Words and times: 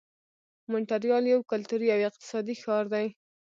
مونټریال 0.71 1.23
یو 1.33 1.41
کلتوري 1.51 1.87
او 1.95 1.99
اقتصادي 2.09 2.55
ښار 2.61 2.85
دی. 2.93 3.07